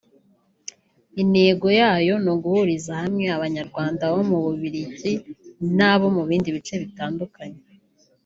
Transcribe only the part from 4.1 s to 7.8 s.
bo mu Bubiligi n’abo mu bindi bice baturanye